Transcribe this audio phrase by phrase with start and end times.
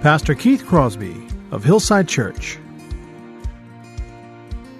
[0.00, 2.56] Pastor Keith Crosby of Hillside Church.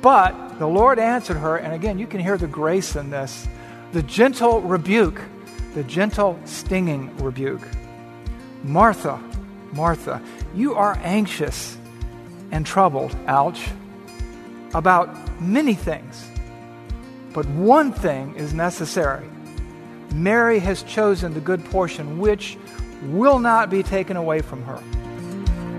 [0.01, 3.49] But the Lord answered her, and again, you can hear the grace in this
[3.91, 5.21] the gentle rebuke,
[5.75, 7.67] the gentle stinging rebuke.
[8.63, 9.21] Martha,
[9.73, 10.23] Martha,
[10.55, 11.77] you are anxious
[12.53, 13.71] and troubled, ouch,
[14.73, 16.31] about many things.
[17.33, 19.29] But one thing is necessary.
[20.15, 22.57] Mary has chosen the good portion, which
[23.03, 24.81] will not be taken away from her.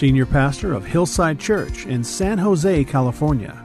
[0.00, 3.62] Senior Pastor of Hillside Church in San Jose, California.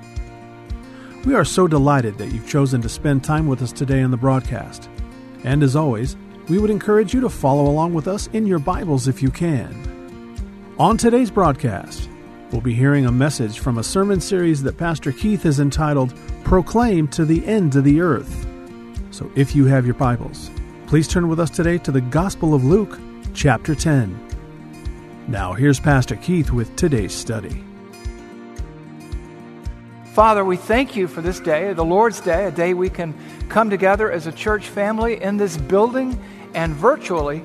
[1.23, 4.17] We are so delighted that you've chosen to spend time with us today on the
[4.17, 4.89] broadcast.
[5.45, 6.17] And as always,
[6.49, 10.75] we would encourage you to follow along with us in your Bibles if you can.
[10.77, 12.09] On today's broadcast,
[12.51, 17.07] we'll be hearing a message from a sermon series that Pastor Keith has entitled Proclaim
[17.11, 18.45] to the Ends of the Earth.
[19.09, 20.51] So if you have your Bibles,
[20.87, 22.99] please turn with us today to the Gospel of Luke,
[23.33, 24.34] chapter 10.
[25.27, 27.63] Now, here's Pastor Keith with today's study.
[30.13, 33.15] Father, we thank you for this day, the Lord's Day, a day we can
[33.49, 37.43] come together as a church family in this building and virtually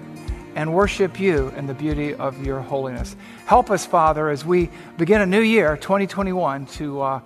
[0.54, 3.16] and worship you in the beauty of your holiness.
[3.46, 4.68] Help us, Father, as we
[4.98, 7.20] begin a new year, 2021, to, uh,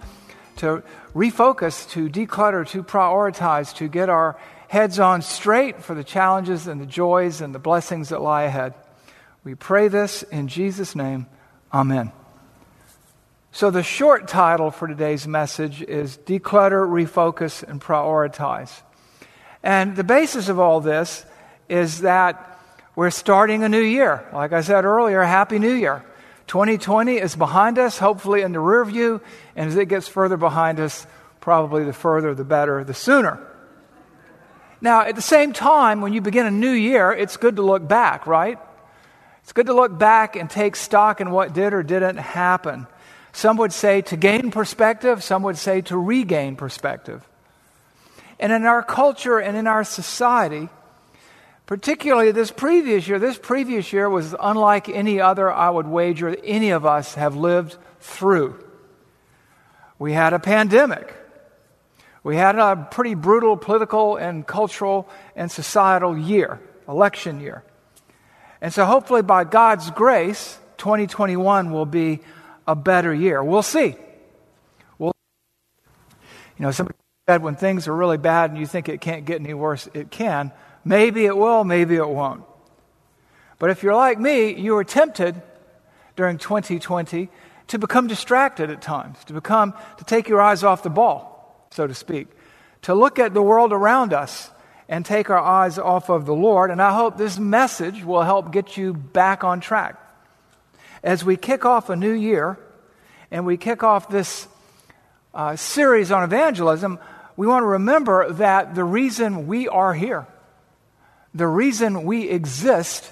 [0.58, 0.84] to
[1.16, 4.38] refocus, to declutter, to prioritize, to get our
[4.68, 8.72] heads on straight for the challenges and the joys and the blessings that lie ahead.
[9.44, 11.26] We pray this in Jesus' name.
[11.70, 12.12] Amen.
[13.52, 18.72] So, the short title for today's message is Declutter, Refocus, and Prioritize.
[19.62, 21.26] And the basis of all this
[21.68, 22.58] is that
[22.96, 24.26] we're starting a new year.
[24.32, 26.02] Like I said earlier, Happy New Year.
[26.46, 29.20] 2020 is behind us, hopefully in the rear view,
[29.54, 31.06] and as it gets further behind us,
[31.40, 33.46] probably the further the better, the sooner.
[34.80, 37.86] Now, at the same time, when you begin a new year, it's good to look
[37.86, 38.58] back, right?
[39.44, 42.86] It's good to look back and take stock in what did or didn't happen.
[43.34, 47.22] Some would say to gain perspective, some would say to regain perspective.
[48.40, 50.70] And in our culture and in our society,
[51.66, 56.70] particularly this previous year, this previous year was unlike any other, I would wager, any
[56.70, 58.58] of us have lived through.
[59.98, 61.12] We had a pandemic.
[62.22, 65.06] We had a pretty brutal political and cultural
[65.36, 67.62] and societal year, election year.
[68.64, 72.20] And so hopefully by God's grace, 2021 will be
[72.66, 73.44] a better year.
[73.44, 73.94] We'll see.
[74.96, 75.12] We'll,
[76.58, 76.96] you know, somebody
[77.28, 80.10] said when things are really bad and you think it can't get any worse, it
[80.10, 80.50] can.
[80.82, 82.42] Maybe it will, maybe it won't.
[83.58, 85.42] But if you're like me, you were tempted
[86.16, 87.28] during 2020
[87.66, 91.86] to become distracted at times, to become, to take your eyes off the ball, so
[91.86, 92.28] to speak,
[92.80, 94.50] to look at the world around us
[94.88, 96.70] and take our eyes off of the Lord.
[96.70, 99.96] And I hope this message will help get you back on track.
[101.02, 102.58] As we kick off a new year
[103.30, 104.46] and we kick off this
[105.34, 106.98] uh, series on evangelism,
[107.36, 110.26] we want to remember that the reason we are here,
[111.34, 113.10] the reason we exist,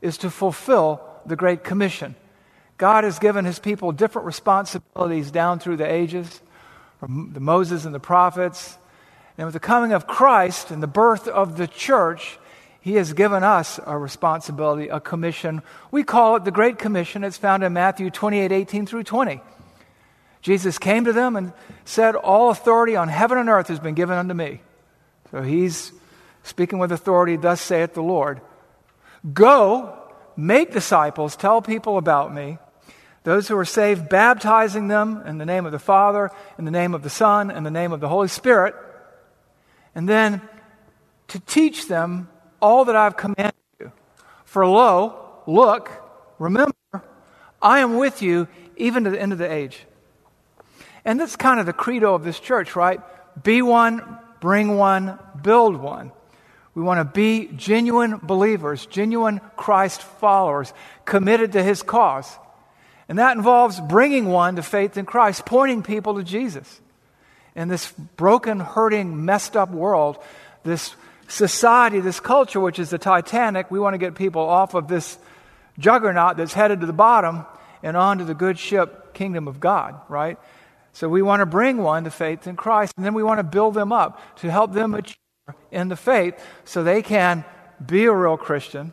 [0.00, 2.14] is to fulfill the Great Commission.
[2.76, 6.40] God has given his people different responsibilities down through the ages,
[7.00, 8.78] from the Moses and the prophets.
[9.36, 12.38] And with the coming of Christ and the birth of the church,
[12.80, 15.62] He has given us a responsibility, a commission.
[15.90, 17.24] We call it the Great Commission.
[17.24, 19.40] It's found in Matthew 28 18 through 20.
[20.40, 21.52] Jesus came to them and
[21.84, 24.60] said, All authority on heaven and earth has been given unto me.
[25.30, 25.90] So he's
[26.42, 28.40] speaking with authority, thus saith the Lord.
[29.32, 29.98] Go,
[30.36, 32.58] make disciples, tell people about me.
[33.22, 36.94] Those who are saved, baptizing them in the name of the Father, in the name
[36.94, 38.74] of the Son, in the name of the Holy Spirit.
[39.94, 40.40] And then
[41.28, 42.28] to teach them
[42.60, 43.92] all that I've commanded you.
[44.44, 45.90] For lo, look,
[46.38, 46.74] remember,
[47.60, 49.86] I am with you even to the end of the age.
[51.04, 53.00] And that's kind of the credo of this church, right?
[53.42, 56.12] Be one, bring one, build one.
[56.74, 60.72] We want to be genuine believers, genuine Christ followers,
[61.04, 62.38] committed to his cause.
[63.08, 66.80] And that involves bringing one to faith in Christ, pointing people to Jesus.
[67.54, 70.18] In this broken, hurting, messed up world,
[70.64, 70.94] this
[71.28, 75.16] society, this culture, which is the Titanic, we want to get people off of this
[75.78, 77.44] juggernaut that's headed to the bottom
[77.82, 80.38] and onto the good ship, kingdom of God, right?
[80.92, 83.44] So we want to bring one to faith in Christ, and then we want to
[83.44, 85.16] build them up to help them mature
[85.70, 86.34] in the faith
[86.64, 87.44] so they can
[87.84, 88.92] be a real Christian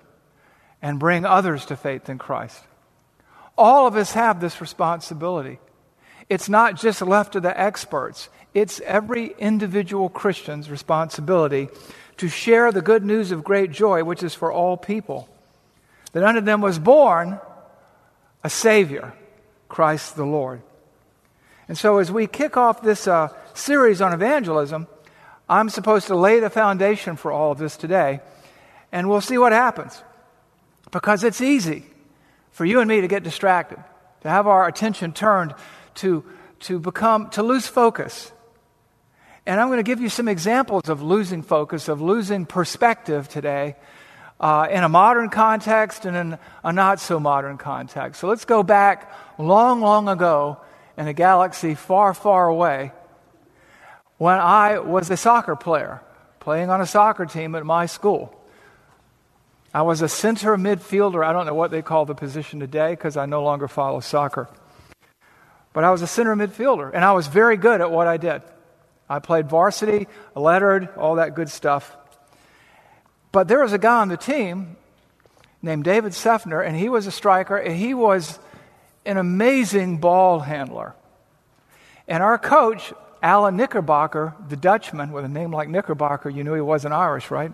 [0.82, 2.60] and bring others to faith in Christ.
[3.58, 5.60] All of us have this responsibility.
[6.32, 11.68] It's not just left to the experts, it's every individual Christian's responsibility
[12.16, 15.28] to share the good news of great joy, which is for all people.
[16.14, 17.38] That unto them was born
[18.46, 19.12] a Savior,
[19.68, 20.62] Christ the Lord.
[21.68, 24.88] And so, as we kick off this uh, series on evangelism,
[25.50, 28.22] I'm supposed to lay the foundation for all of this today,
[28.90, 30.02] and we'll see what happens.
[30.92, 31.84] Because it's easy
[32.52, 33.84] for you and me to get distracted,
[34.22, 35.56] to have our attention turned
[35.96, 36.24] to,
[36.62, 38.32] to become, to lose focus.
[39.46, 43.76] And I'm going to give you some examples of losing focus, of losing perspective today
[44.40, 48.22] uh, in a modern context and in a not so modern context.
[48.22, 50.58] So let's go back long, long ago
[50.98, 52.92] in a galaxy far, far away
[54.18, 56.02] when I was a soccer player
[56.40, 58.36] playing on a soccer team at my school.
[59.74, 61.26] I was a center midfielder.
[61.26, 64.50] I don't know what they call the position today because I no longer follow soccer.
[65.74, 68.42] But I was a center midfielder, and I was very good at what I did.
[69.10, 71.96] I played varsity, lettered, all that good stuff.
[73.32, 74.76] But there was a guy on the team
[75.62, 78.40] named David Sefner, and he was a striker, and he was
[79.06, 80.96] an amazing ball handler.
[82.08, 86.62] And our coach, Alan Knickerbocker, the Dutchman with a name like Knickerbocker, you knew he
[86.62, 87.54] wasn't Irish, right?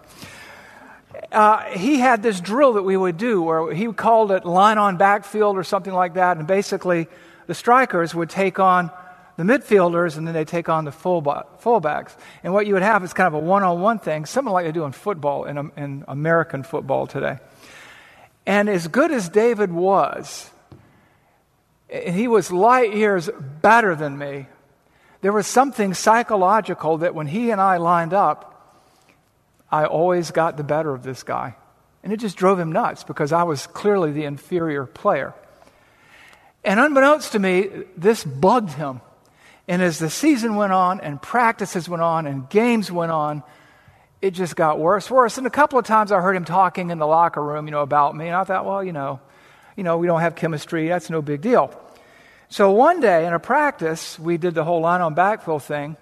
[1.31, 4.97] uh, he had this drill that we would do where he called it line on
[4.97, 6.37] backfield or something like that.
[6.37, 7.07] And basically,
[7.47, 8.91] the strikers would take on
[9.37, 12.15] the midfielders and then they take on the fullbacks.
[12.43, 14.65] And what you would have is kind of a one on one thing, similar like
[14.65, 17.37] they do in football, in, in American football today.
[18.45, 20.49] And as good as David was,
[21.89, 23.29] and he was light years
[23.61, 24.47] better than me,
[25.21, 28.53] there was something psychological that when he and I lined up,
[29.71, 31.55] I always got the better of this guy.
[32.03, 35.33] And it just drove him nuts because I was clearly the inferior player.
[36.63, 39.01] And unbeknownst to me, this bugged him.
[39.67, 43.43] And as the season went on and practices went on and games went on,
[44.21, 45.37] it just got worse, worse.
[45.37, 47.81] And a couple of times I heard him talking in the locker room, you know,
[47.81, 48.27] about me.
[48.27, 49.19] And I thought, well, you know,
[49.75, 50.87] you know, we don't have chemistry.
[50.87, 51.71] That's no big deal.
[52.49, 55.97] So one day in a practice, we did the whole line on backfill thing.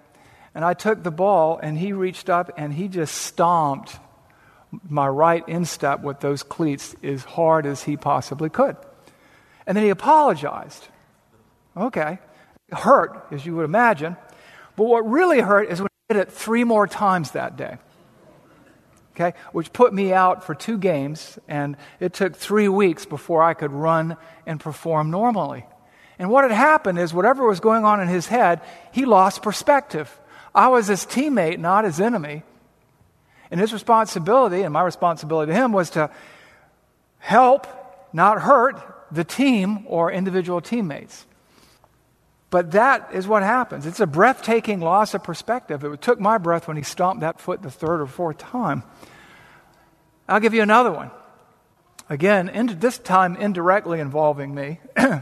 [0.53, 3.99] And I took the ball, and he reached up and he just stomped
[4.87, 8.77] my right instep with those cleats as hard as he possibly could.
[9.67, 10.87] And then he apologized.
[11.75, 12.19] Okay.
[12.69, 14.17] It hurt, as you would imagine.
[14.75, 17.77] But what really hurt is when he did it three more times that day.
[19.15, 19.37] Okay?
[19.53, 23.71] Which put me out for two games, and it took three weeks before I could
[23.71, 25.65] run and perform normally.
[26.19, 30.17] And what had happened is whatever was going on in his head, he lost perspective.
[30.53, 32.43] I was his teammate, not his enemy.
[33.51, 36.09] And his responsibility, and my responsibility to him, was to
[37.19, 37.67] help,
[38.13, 41.25] not hurt, the team or individual teammates.
[42.49, 43.85] But that is what happens.
[43.85, 45.83] It's a breathtaking loss of perspective.
[45.83, 48.83] It took my breath when he stomped that foot the third or fourth time.
[50.27, 51.11] I'll give you another one.
[52.09, 54.79] Again, this time indirectly involving me.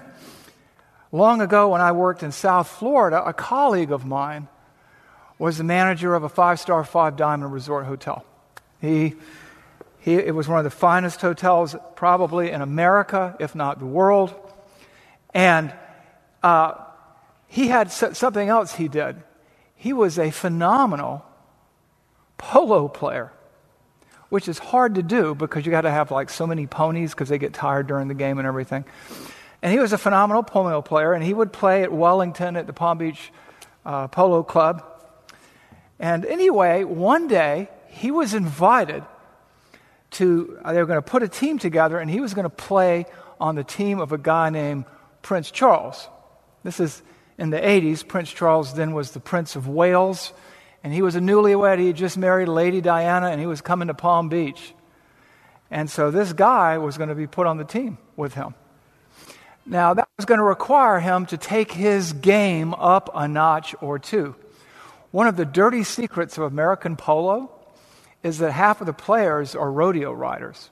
[1.12, 4.48] Long ago, when I worked in South Florida, a colleague of mine
[5.40, 8.26] was the manager of a five star, five diamond resort hotel.
[8.82, 9.16] He,
[10.04, 14.36] he, it was one of the finest hotels probably in America, if not the world.
[15.34, 15.74] And
[16.44, 16.74] uh,
[17.48, 19.16] he had something else he did.
[19.76, 21.24] He was a phenomenal
[22.38, 23.32] polo player.
[24.34, 27.30] which is hard to do because you got to have like so many ponies because
[27.30, 28.84] they get tired during the game and everything.
[29.62, 32.74] And he was a phenomenal polo player, and he would play at Wellington at the
[32.74, 33.32] Palm Beach
[33.86, 34.84] uh, Polo Club.
[36.00, 39.04] And anyway, one day he was invited
[40.14, 42.50] to, uh, they were going to put a team together, and he was going to
[42.50, 43.06] play
[43.40, 44.86] on the team of a guy named
[45.22, 46.08] Prince Charles.
[46.64, 47.02] This is
[47.38, 48.08] in the 80s.
[48.08, 50.34] Prince Charles then was the Prince of Wales,
[50.84, 51.80] and he was a newlywed.
[51.80, 54.74] He had just married Lady Diana, and he was coming to Palm Beach.
[55.70, 58.54] And so this guy was going to be put on the team with him.
[59.66, 63.98] Now, that was going to require him to take his game up a notch or
[63.98, 64.36] two.
[65.12, 67.50] One of the dirty secrets of American polo
[68.24, 70.70] is that half of the players are rodeo riders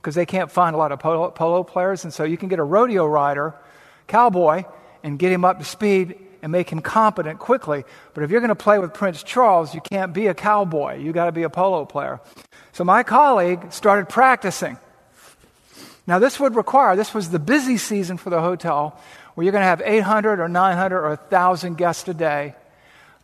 [0.00, 2.04] because they can't find a lot of polo, polo, players.
[2.04, 3.54] And so you can get a rodeo rider,
[4.06, 4.64] cowboy,
[5.02, 7.84] and get him up to speed and make him competent quickly.
[8.14, 10.98] But if you're going to play with Prince Charles, you can't be a cowboy.
[10.98, 12.20] You've got to be a polo player.
[12.72, 14.76] So my colleague started practicing.
[16.06, 18.98] Now, this would require, this was the busy season for the hotel,
[19.34, 22.56] where you're going to have 800 or 900 or 1,000 guests a day.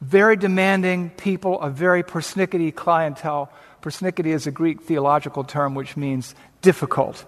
[0.01, 3.51] Very demanding people, a very persnickety clientele.
[3.83, 7.25] Persnickety is a Greek theological term which means difficult.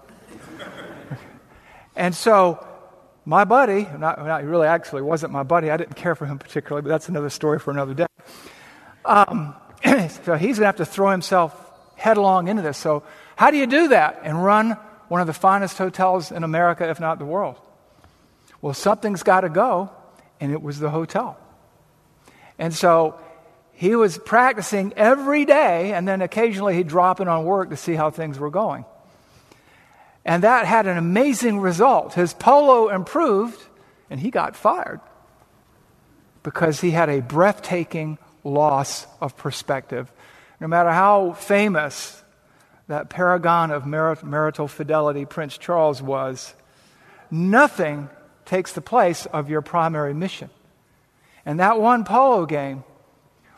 [1.95, 2.65] and so,
[3.25, 6.83] my buddy, not, not really actually wasn't my buddy, I didn't care for him particularly,
[6.83, 8.07] but that's another story for another day.
[9.05, 11.53] Um, so, he's going to have to throw himself
[11.95, 12.77] headlong into this.
[12.77, 13.03] So,
[13.35, 14.77] how do you do that and run
[15.11, 17.57] one of the finest hotels in America, if not the world.
[18.61, 19.89] Well, something's got to go,
[20.39, 21.37] and it was the hotel.
[22.61, 23.19] And so
[23.73, 27.95] he was practicing every day, and then occasionally he'd drop in on work to see
[27.95, 28.85] how things were going.
[30.23, 32.13] And that had an amazing result.
[32.13, 33.59] His polo improved,
[34.11, 35.01] and he got fired
[36.43, 40.11] because he had a breathtaking loss of perspective.
[40.59, 42.21] No matter how famous
[42.87, 46.53] that paragon of marital fidelity Prince Charles was,
[47.31, 48.07] nothing
[48.45, 50.51] takes the place of your primary mission.
[51.45, 52.83] And that one polo game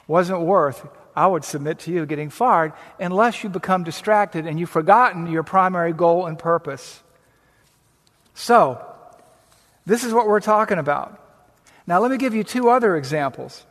[0.08, 0.86] wasn't worth,
[1.16, 5.44] I would submit to you, getting fired unless you become distracted and you've forgotten your
[5.44, 7.02] primary goal and purpose.
[8.34, 8.84] So,
[9.86, 11.20] this is what we're talking about.
[11.86, 13.66] Now, let me give you two other examples.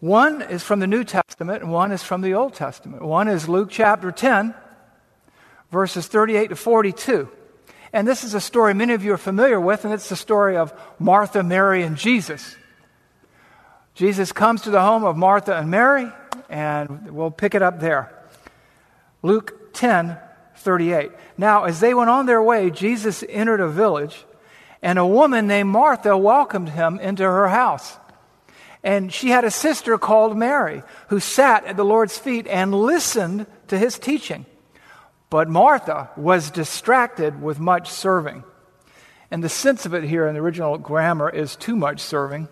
[0.00, 3.02] One is from the New Testament, and one is from the Old Testament.
[3.02, 4.54] One is Luke chapter 10,
[5.70, 7.28] verses 38 to 42.
[7.92, 10.56] And this is a story many of you are familiar with, and it's the story
[10.56, 12.56] of Martha, Mary, and Jesus.
[14.00, 16.10] Jesus comes to the home of Martha and Mary,
[16.48, 18.10] and we'll pick it up there.
[19.22, 20.16] Luke 10,
[20.56, 21.10] 38.
[21.36, 24.24] Now, as they went on their way, Jesus entered a village,
[24.80, 27.98] and a woman named Martha welcomed him into her house.
[28.82, 33.44] And she had a sister called Mary who sat at the Lord's feet and listened
[33.68, 34.46] to his teaching.
[35.28, 38.44] But Martha was distracted with much serving.
[39.30, 42.48] And the sense of it here in the original grammar is too much serving.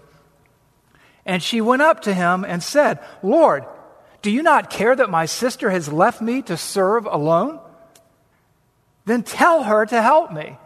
[1.25, 3.65] And she went up to him and said, Lord,
[4.23, 7.61] do you not care that my sister has left me to serve alone?
[9.05, 10.59] Then tell her to help me.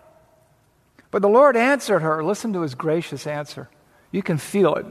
[1.11, 3.69] But the Lord answered her, listen to his gracious answer.
[4.11, 4.87] You can feel it.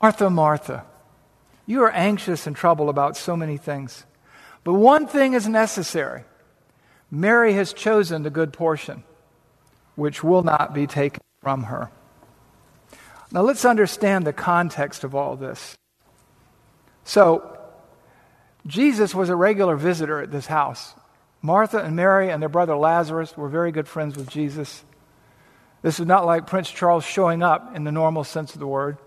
[0.00, 0.84] Martha, Martha,
[1.66, 4.04] you are anxious and troubled about so many things.
[4.62, 6.24] But one thing is necessary
[7.10, 9.02] Mary has chosen the good portion,
[9.94, 11.90] which will not be taken from her.
[13.30, 15.76] Now let's understand the context of all this.
[17.04, 17.58] So,
[18.66, 20.94] Jesus was a regular visitor at this house.
[21.40, 24.82] Martha and Mary and their brother Lazarus were very good friends with Jesus.
[25.82, 28.98] This is not like Prince Charles showing up in the normal sense of the word.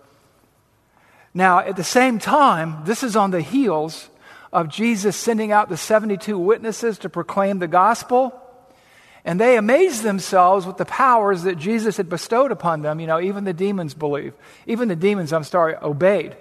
[1.33, 4.09] Now, at the same time, this is on the heels
[4.51, 8.40] of Jesus sending out the 72 witnesses to proclaim the gospel.
[9.23, 12.99] And they amazed themselves with the powers that Jesus had bestowed upon them.
[12.99, 14.33] You know, even the demons believe.
[14.65, 16.35] Even the demons, I'm sorry, obeyed.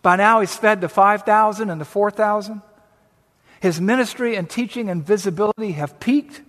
[0.00, 2.62] By now, he's fed the 5,000 and the 4,000.
[3.60, 6.40] His ministry and teaching and visibility have peaked.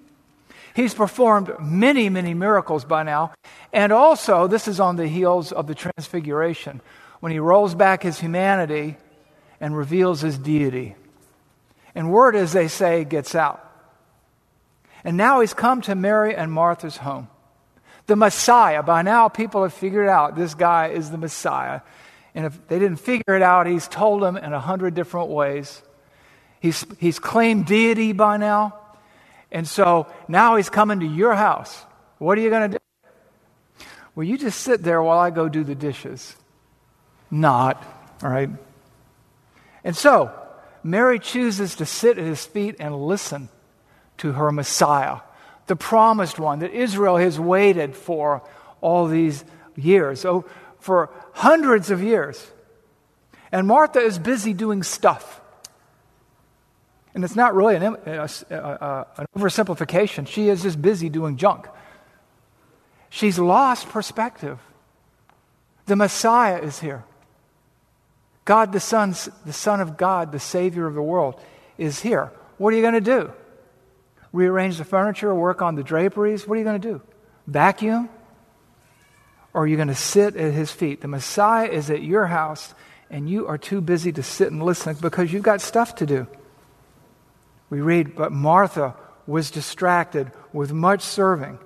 [0.76, 3.34] He's performed many, many miracles by now.
[3.72, 6.82] And also, this is on the heels of the transfiguration,
[7.20, 8.98] when he rolls back his humanity
[9.60, 10.96] and reveals his deity.
[11.94, 13.63] And word, as they say, gets out.
[15.04, 17.28] And now he's come to Mary and Martha's home.
[18.08, 18.84] The Messiah.
[18.84, 21.82] By now, people have figured out this guy is the Messiah.
[22.36, 25.82] And if they didn't figure it out, he's told them in a hundred different ways.
[26.60, 28.80] He's, he's claimed deity by now.
[29.52, 31.84] And so now he's coming to your house.
[32.18, 33.86] What are you going to do?
[34.16, 36.36] Well, you just sit there while I go do the dishes
[37.34, 37.84] not.
[38.24, 38.50] All right?
[39.84, 40.32] And so,
[40.84, 43.50] Mary chooses to sit at his feet and listen
[44.18, 45.20] to her Messiah,
[45.68, 48.42] the promised one that Israel has waited for
[48.82, 49.44] all these
[49.76, 50.46] years, oh,
[50.80, 52.52] for hundreds of years.
[53.52, 55.42] And Martha is busy doing stuff.
[57.14, 57.98] And it's not really an, an
[59.38, 60.28] oversimplification.
[60.28, 61.68] She is just busy doing junk.
[63.10, 64.60] She's lost perspective.
[65.86, 67.04] The Messiah is here.
[68.46, 69.16] God the Son,
[69.46, 71.40] the Son of God, the Savior of the world,
[71.78, 72.32] is here.
[72.58, 73.32] What are you going to do?
[74.34, 76.46] Rearrange the furniture, work on the draperies?
[76.46, 77.02] What are you going to do?
[77.48, 78.10] Vacuum?
[79.54, 81.02] Or are you going to sit at his feet?
[81.02, 82.74] The Messiah is at your house,
[83.10, 86.28] and you are too busy to sit and listen because you've got stuff to do.
[87.70, 88.96] We read, but Martha
[89.28, 91.60] was distracted with much serving.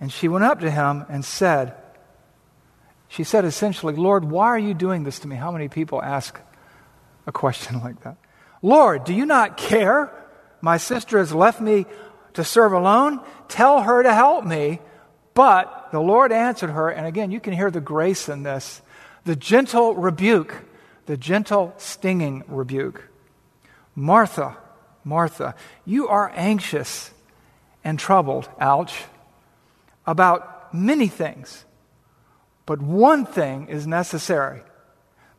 [0.00, 1.74] And she went up to him and said,
[3.08, 5.36] she said essentially, Lord, why are you doing this to me?
[5.36, 6.40] How many people ask
[7.26, 8.16] a question like that?
[8.62, 10.10] Lord, do you not care?
[10.66, 11.86] My sister has left me
[12.32, 13.20] to serve alone.
[13.46, 14.80] Tell her to help me.
[15.32, 18.82] But the Lord answered her, and again, you can hear the grace in this
[19.22, 20.64] the gentle rebuke,
[21.06, 23.08] the gentle stinging rebuke.
[23.94, 24.56] Martha,
[25.04, 25.54] Martha,
[25.84, 27.12] you are anxious
[27.84, 29.04] and troubled, ouch,
[30.04, 31.64] about many things.
[32.66, 34.62] But one thing is necessary.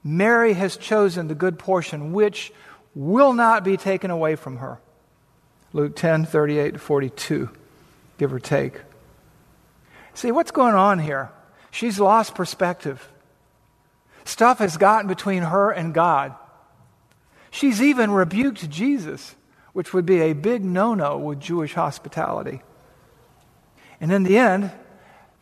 [0.06, 2.54] Mary has chosen the good portion, which
[2.96, 4.80] will not be taken away from her.
[5.78, 7.50] Luke 10 38 to 42,
[8.18, 8.82] give or take.
[10.16, 11.30] See, what's going on here?
[11.70, 13.08] She's lost perspective.
[14.26, 16.34] Stuff has gotten between her and God.
[17.52, 19.36] She's even rebuked Jesus,
[19.74, 22.64] which would be a big no no with Jewish hospitality.
[24.02, 24.72] And in the end,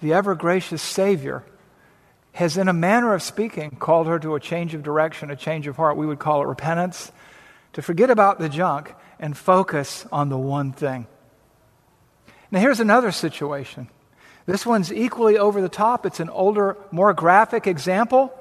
[0.02, 1.46] the ever gracious Savior
[2.34, 5.66] has, in a manner of speaking, called her to a change of direction, a change
[5.66, 5.96] of heart.
[5.96, 7.14] We would call it repentance,
[7.72, 8.94] to forget about the junk
[9.26, 11.08] and focus on the one thing.
[12.52, 13.90] Now, here's another situation.
[14.46, 16.06] This one's equally over the top.
[16.06, 18.32] It's an older, more graphic example.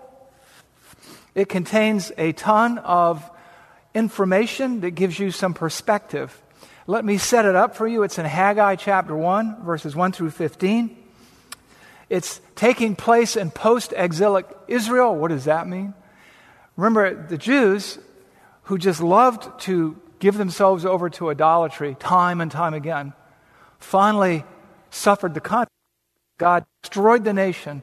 [1.35, 3.25] It contains a ton of
[3.95, 6.39] information that gives you some perspective.
[6.87, 8.03] Let me set it up for you.
[8.03, 10.95] It's in Haggai chapter 1, verses 1 through 15.
[12.11, 15.17] It's taking place in post exilic Israel.
[15.17, 15.95] What does that mean?
[16.77, 17.99] Remember, the Jews
[18.65, 23.13] who just loved to give themselves over to idolatry time and time again
[23.79, 24.43] finally
[24.89, 25.69] suffered the consequences.
[26.39, 27.83] God destroyed the nation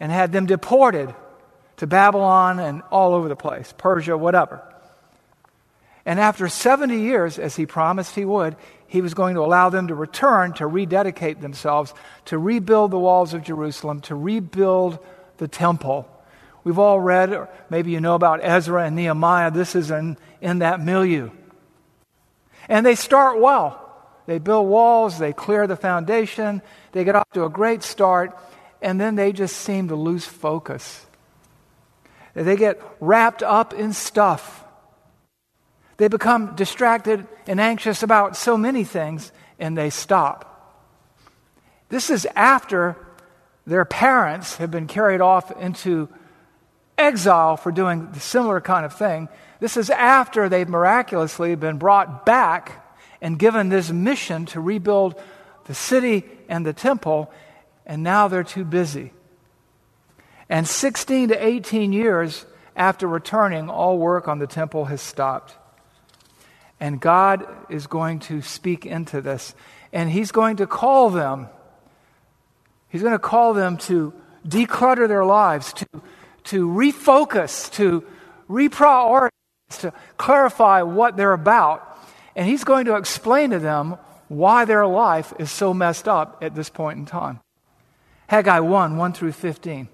[0.00, 1.14] and had them deported
[1.76, 4.62] to Babylon and all over the place, Persia, whatever.
[6.06, 9.88] And after 70 years, as he promised he would, he was going to allow them
[9.88, 11.92] to return to rededicate themselves,
[12.24, 14.98] to rebuild the walls of Jerusalem, to rebuild
[15.36, 16.08] the temple.
[16.64, 19.50] We've all read, or maybe you know about Ezra and Nehemiah.
[19.50, 21.28] This is in, in that milieu.
[22.68, 23.78] And they start well.
[24.26, 28.38] They build walls, they clear the foundation, they get off to a great start,
[28.80, 31.04] and then they just seem to lose focus.
[32.34, 34.62] They get wrapped up in stuff
[36.02, 40.48] they become distracted and anxious about so many things and they stop.
[41.90, 42.96] This is after
[43.68, 46.08] their parents have been carried off into
[46.98, 49.28] exile for doing the similar kind of thing.
[49.62, 52.84] This is after they've miraculously been brought back
[53.20, 55.14] and given this mission to rebuild
[55.66, 57.32] the city and the temple,
[57.86, 59.12] and now they're too busy.
[60.48, 62.44] And 16 to 18 years
[62.74, 65.56] after returning, all work on the temple has stopped.
[66.80, 69.54] And God is going to speak into this.
[69.92, 71.46] And He's going to call them.
[72.88, 74.12] He's going to call them to
[74.44, 75.86] declutter their lives, to,
[76.46, 78.04] to refocus, to
[78.50, 79.28] reprioritize,
[79.78, 81.88] to clarify what they're about.
[82.34, 83.96] And He's going to explain to them
[84.28, 87.40] why their life is so messed up at this point in time.
[88.28, 89.88] Haggai 1 1 through 15.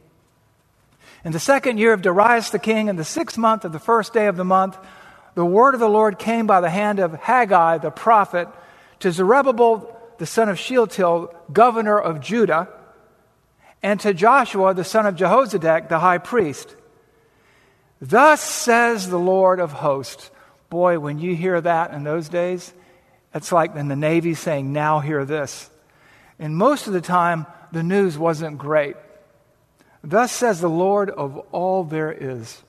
[1.25, 4.13] In the second year of Darius the king, in the sixth month of the first
[4.13, 4.79] day of the month,
[5.35, 8.49] the word of the Lord came by the hand of Haggai the prophet
[9.01, 12.69] to Zerubbabel the son of Shealtiel, governor of Judah,
[13.83, 16.75] and to Joshua the son of Jehozadak, the high priest.
[18.01, 20.31] Thus says the Lord of hosts.
[20.71, 22.73] Boy, when you hear that in those days,
[23.35, 25.71] it's like in the Navy saying, Now hear this.
[26.39, 28.97] And most of the time, the news wasn't great.
[30.03, 32.63] Thus says the Lord of all there is.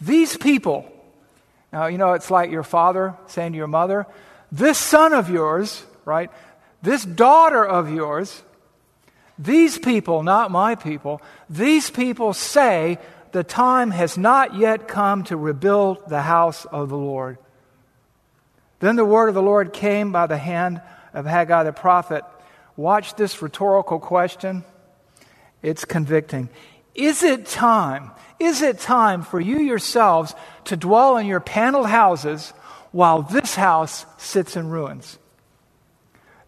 [0.00, 0.90] These people,
[1.72, 4.06] now, you know, it's like your father saying to your mother,
[4.50, 6.30] This son of yours, right?
[6.82, 8.42] This daughter of yours,
[9.38, 12.98] these people, not my people, these people say
[13.32, 17.38] the time has not yet come to rebuild the house of the Lord.
[18.80, 20.80] Then the word of the Lord came by the hand
[21.14, 22.24] of Haggai the prophet.
[22.76, 24.64] Watch this rhetorical question.
[25.62, 26.48] It's convicting.
[26.94, 28.10] Is it time?
[28.38, 32.52] Is it time for you yourselves to dwell in your paneled houses
[32.90, 35.18] while this house sits in ruins?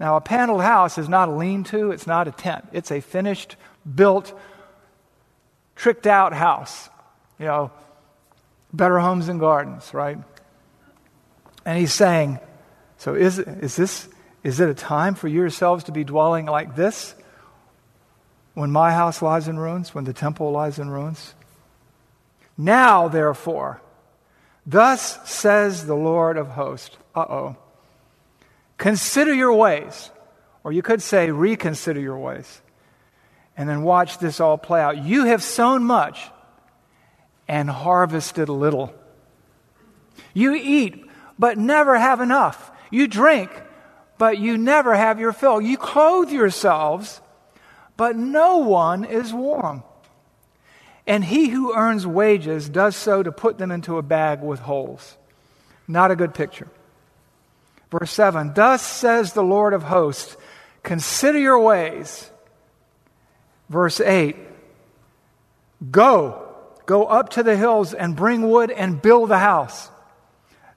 [0.00, 2.66] Now, a paneled house is not a lean to, it's not a tent.
[2.72, 3.56] It's a finished,
[3.94, 4.38] built,
[5.76, 6.88] tricked out house.
[7.38, 7.70] You know,
[8.72, 10.18] better homes and gardens, right?
[11.64, 12.38] And he's saying,
[12.98, 14.08] so is, is this,
[14.42, 17.14] is it a time for yourselves to be dwelling like this?
[18.54, 21.34] When my house lies in ruins, when the temple lies in ruins?
[22.56, 23.80] Now, therefore,
[24.64, 26.96] thus says the Lord of hosts.
[27.14, 27.56] Uh oh.
[28.78, 30.10] Consider your ways.
[30.62, 32.60] Or you could say, reconsider your ways.
[33.56, 35.04] And then watch this all play out.
[35.04, 36.20] You have sown much
[37.46, 38.92] and harvested a little.
[40.32, 42.70] You eat, but never have enough.
[42.90, 43.50] You drink,
[44.18, 45.60] but you never have your fill.
[45.60, 47.20] You clothe yourselves,
[47.96, 49.82] but no one is warm.
[51.06, 55.16] And he who earns wages does so to put them into a bag with holes.
[55.86, 56.68] Not a good picture.
[57.90, 60.36] Verse 7 Thus says the Lord of hosts,
[60.82, 62.30] consider your ways.
[63.74, 64.36] Verse 8
[65.90, 66.48] Go,
[66.86, 69.90] go up to the hills and bring wood and build a house,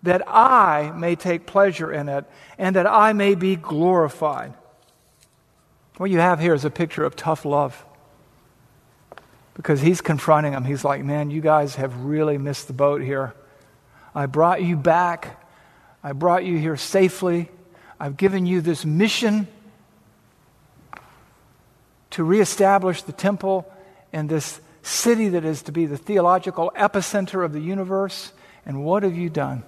[0.01, 2.25] that I may take pleasure in it
[2.57, 4.55] and that I may be glorified.
[5.97, 7.85] What you have here is a picture of tough love.
[9.53, 10.63] Because he's confronting them.
[10.63, 13.35] He's like, man, you guys have really missed the boat here.
[14.15, 15.39] I brought you back.
[16.03, 17.49] I brought you here safely.
[17.99, 19.47] I've given you this mission
[22.17, 23.71] to reestablish the temple
[24.11, 28.31] and this city that is to be the theological epicenter of the universe.
[28.65, 29.61] And what have you done?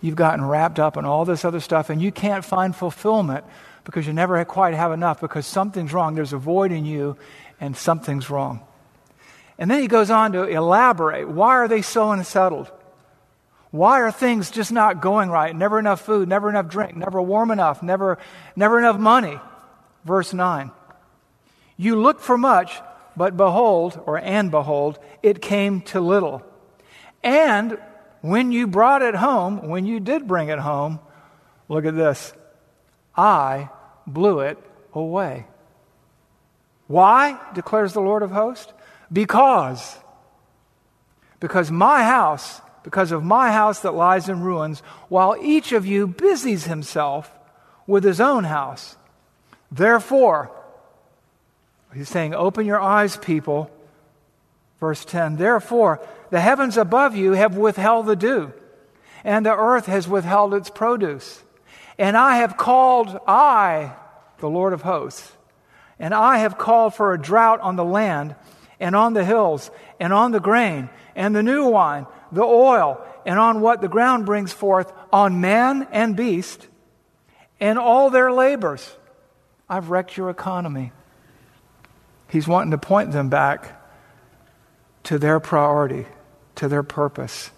[0.00, 3.44] You've gotten wrapped up in all this other stuff, and you can't find fulfillment
[3.84, 6.16] because you never quite have enough because something's wrong.
[6.16, 7.16] There's a void in you,
[7.60, 8.60] and something's wrong.
[9.56, 11.28] And then he goes on to elaborate.
[11.28, 12.72] Why are they so unsettled?
[13.70, 15.54] Why are things just not going right?
[15.54, 18.18] Never enough food, never enough drink, never warm enough, never,
[18.56, 19.38] never enough money.
[20.04, 20.72] Verse 9.
[21.76, 22.80] You looked for much,
[23.16, 26.42] but behold, or and behold, it came to little.
[27.22, 27.78] And
[28.20, 31.00] when you brought it home, when you did bring it home,
[31.68, 32.32] look at this.
[33.16, 33.70] I
[34.06, 34.58] blew it
[34.92, 35.46] away.
[36.86, 38.72] Why, declares the Lord of hosts?
[39.12, 39.96] Because.
[41.40, 46.06] Because my house, because of my house that lies in ruins, while each of you
[46.06, 47.30] busies himself
[47.86, 48.96] with his own house.
[49.70, 50.50] Therefore,
[51.94, 53.70] He's saying, Open your eyes, people.
[54.80, 58.52] Verse 10 Therefore, the heavens above you have withheld the dew,
[59.22, 61.42] and the earth has withheld its produce.
[61.98, 63.92] And I have called, I,
[64.38, 65.32] the Lord of hosts,
[65.98, 68.34] and I have called for a drought on the land,
[68.80, 73.38] and on the hills, and on the grain, and the new wine, the oil, and
[73.38, 76.66] on what the ground brings forth, on man and beast,
[77.60, 78.96] and all their labors.
[79.68, 80.92] I've wrecked your economy.
[82.28, 83.80] He's wanting to point them back
[85.04, 86.06] to their priority,
[86.56, 87.50] to their purpose,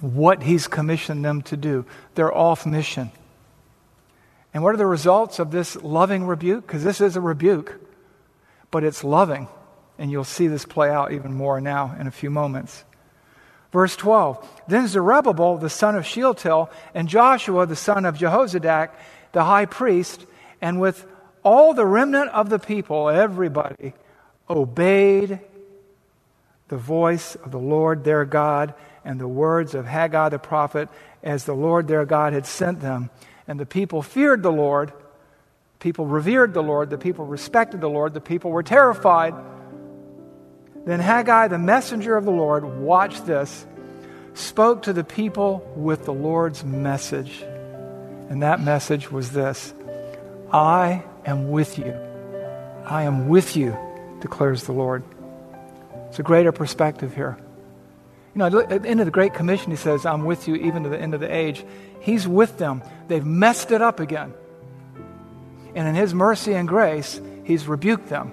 [0.00, 1.84] what He's commissioned them to do.
[2.14, 3.10] They're off mission.
[4.52, 6.66] And what are the results of this loving rebuke?
[6.66, 7.78] Because this is a rebuke,
[8.70, 9.48] but it's loving.
[9.98, 12.84] And you'll see this play out even more now in a few moments.
[13.72, 18.90] Verse 12 Then Zerubbabel, the son of Shealtiel, and Joshua, the son of Jehozadak,
[19.32, 20.24] the high priest,
[20.62, 21.06] and with
[21.46, 23.94] all the remnant of the people, everybody,
[24.50, 25.38] obeyed
[26.66, 30.88] the voice of the Lord their God and the words of Haggai the prophet
[31.22, 33.10] as the Lord their God had sent them.
[33.46, 34.92] And the people feared the Lord.
[35.78, 36.90] People revered the Lord.
[36.90, 38.12] The people respected the Lord.
[38.12, 39.32] The people were terrified.
[40.84, 43.64] Then Haggai, the messenger of the Lord, watched this,
[44.34, 47.40] spoke to the people with the Lord's message.
[48.30, 49.72] And that message was this
[50.52, 51.94] I am with you.
[52.84, 53.76] I am with you,
[54.20, 55.02] declares the Lord.
[56.08, 57.36] It's a greater perspective here.
[58.34, 60.82] You know, at the end of the Great Commission, he says, I'm with you even
[60.84, 61.64] to the end of the age.
[62.00, 62.82] He's with them.
[63.08, 64.34] They've messed it up again.
[65.74, 68.32] And in his mercy and grace, he's rebuked them.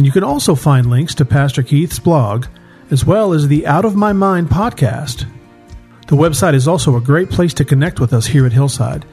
[0.00, 2.46] And you can also find links to Pastor Keith's blog,
[2.90, 5.26] as well as the Out of My Mind podcast.
[6.06, 9.04] The website is also a great place to connect with us here at Hillside.